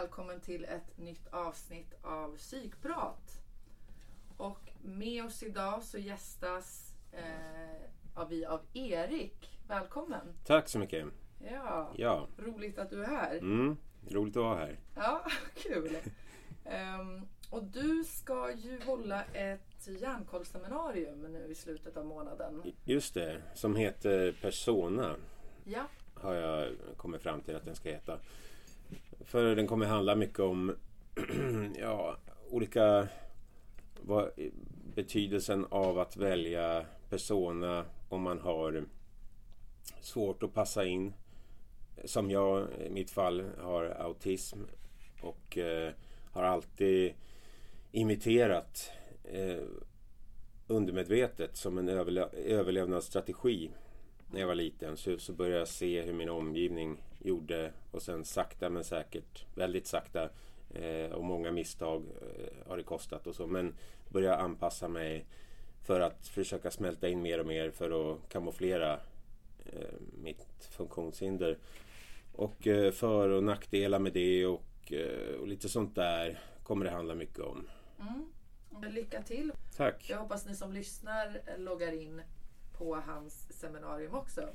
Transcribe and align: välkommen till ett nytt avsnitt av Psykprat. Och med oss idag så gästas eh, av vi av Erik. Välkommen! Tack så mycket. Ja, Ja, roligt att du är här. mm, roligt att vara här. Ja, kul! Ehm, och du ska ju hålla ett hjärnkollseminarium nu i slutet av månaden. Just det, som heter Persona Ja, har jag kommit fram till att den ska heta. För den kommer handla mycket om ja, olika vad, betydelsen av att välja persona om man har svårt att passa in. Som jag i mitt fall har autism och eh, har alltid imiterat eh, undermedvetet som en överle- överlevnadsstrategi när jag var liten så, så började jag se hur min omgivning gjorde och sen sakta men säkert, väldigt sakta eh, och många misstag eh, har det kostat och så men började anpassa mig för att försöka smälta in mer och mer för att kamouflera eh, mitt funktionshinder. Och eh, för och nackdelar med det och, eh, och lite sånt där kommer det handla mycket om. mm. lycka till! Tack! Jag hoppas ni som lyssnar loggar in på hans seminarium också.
välkommen 0.00 0.40
till 0.40 0.64
ett 0.64 0.98
nytt 0.98 1.28
avsnitt 1.30 1.94
av 2.02 2.36
Psykprat. 2.36 3.40
Och 4.36 4.70
med 4.82 5.24
oss 5.24 5.42
idag 5.42 5.82
så 5.82 5.98
gästas 5.98 6.94
eh, 7.12 7.82
av 8.14 8.28
vi 8.28 8.44
av 8.44 8.60
Erik. 8.74 9.58
Välkommen! 9.68 10.34
Tack 10.44 10.68
så 10.68 10.78
mycket. 10.78 11.06
Ja, 11.50 11.92
Ja, 11.96 12.26
roligt 12.38 12.78
att 12.78 12.90
du 12.90 13.04
är 13.04 13.08
här. 13.08 13.38
mm, 13.38 13.76
roligt 14.08 14.36
att 14.36 14.42
vara 14.42 14.58
här. 14.58 14.78
Ja, 14.96 15.24
kul! 15.54 15.96
Ehm, 16.64 17.22
och 17.50 17.64
du 17.64 18.04
ska 18.04 18.52
ju 18.54 18.80
hålla 18.84 19.24
ett 19.24 19.86
hjärnkollseminarium 20.00 21.20
nu 21.32 21.46
i 21.50 21.54
slutet 21.54 21.96
av 21.96 22.06
månaden. 22.06 22.62
Just 22.84 23.14
det, 23.14 23.42
som 23.54 23.76
heter 23.76 24.32
Persona 24.42 25.16
Ja, 25.64 25.84
har 26.14 26.34
jag 26.34 26.72
kommit 26.96 27.22
fram 27.22 27.40
till 27.40 27.56
att 27.56 27.64
den 27.64 27.74
ska 27.74 27.88
heta. 27.88 28.18
För 29.30 29.56
den 29.56 29.66
kommer 29.66 29.86
handla 29.86 30.14
mycket 30.14 30.40
om 30.40 30.76
ja, 31.78 32.16
olika 32.50 33.08
vad, 34.00 34.30
betydelsen 34.94 35.66
av 35.70 35.98
att 35.98 36.16
välja 36.16 36.86
persona 37.08 37.84
om 38.08 38.22
man 38.22 38.38
har 38.38 38.84
svårt 40.00 40.42
att 40.42 40.54
passa 40.54 40.84
in. 40.84 41.12
Som 42.04 42.30
jag 42.30 42.66
i 42.86 42.90
mitt 42.90 43.10
fall 43.10 43.44
har 43.58 43.84
autism 43.84 44.58
och 45.22 45.58
eh, 45.58 45.92
har 46.32 46.42
alltid 46.42 47.14
imiterat 47.92 48.90
eh, 49.24 49.64
undermedvetet 50.66 51.56
som 51.56 51.78
en 51.78 51.88
överle- 51.88 52.34
överlevnadsstrategi 52.34 53.70
när 54.32 54.40
jag 54.40 54.46
var 54.46 54.54
liten 54.54 54.96
så, 54.96 55.18
så 55.18 55.32
började 55.32 55.58
jag 55.58 55.68
se 55.68 56.02
hur 56.02 56.12
min 56.12 56.28
omgivning 56.28 57.02
gjorde 57.18 57.72
och 57.90 58.02
sen 58.02 58.24
sakta 58.24 58.70
men 58.70 58.84
säkert, 58.84 59.44
väldigt 59.54 59.86
sakta 59.86 60.28
eh, 60.74 61.12
och 61.12 61.24
många 61.24 61.50
misstag 61.50 62.02
eh, 62.22 62.68
har 62.68 62.76
det 62.76 62.82
kostat 62.82 63.26
och 63.26 63.34
så 63.34 63.46
men 63.46 63.74
började 64.08 64.36
anpassa 64.36 64.88
mig 64.88 65.26
för 65.82 66.00
att 66.00 66.28
försöka 66.28 66.70
smälta 66.70 67.08
in 67.08 67.22
mer 67.22 67.40
och 67.40 67.46
mer 67.46 67.70
för 67.70 68.12
att 68.12 68.28
kamouflera 68.28 68.92
eh, 69.66 69.94
mitt 70.22 70.68
funktionshinder. 70.70 71.58
Och 72.32 72.66
eh, 72.66 72.92
för 72.92 73.28
och 73.28 73.44
nackdelar 73.44 73.98
med 73.98 74.12
det 74.12 74.46
och, 74.46 74.92
eh, 74.92 75.34
och 75.40 75.48
lite 75.48 75.68
sånt 75.68 75.94
där 75.94 76.38
kommer 76.62 76.84
det 76.84 76.90
handla 76.90 77.14
mycket 77.14 77.40
om. 77.40 77.68
mm. 78.00 78.94
lycka 78.94 79.22
till! 79.22 79.52
Tack! 79.76 80.10
Jag 80.10 80.18
hoppas 80.18 80.46
ni 80.46 80.54
som 80.54 80.72
lyssnar 80.72 81.40
loggar 81.58 81.92
in 81.92 82.22
på 82.80 82.96
hans 83.06 83.46
seminarium 83.50 84.14
också. 84.14 84.48